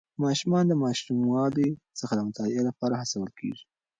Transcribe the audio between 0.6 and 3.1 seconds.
د ماشوموالي څخه د مطالعې لپاره